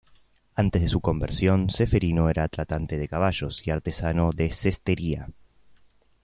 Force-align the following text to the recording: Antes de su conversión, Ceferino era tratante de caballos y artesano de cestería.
Antes 0.55 0.81
de 0.81 0.87
su 0.87 0.99
conversión, 0.99 1.69
Ceferino 1.69 2.27
era 2.31 2.47
tratante 2.47 2.97
de 2.97 3.07
caballos 3.07 3.61
y 3.67 3.69
artesano 3.69 4.31
de 4.31 4.49
cestería. 4.49 5.29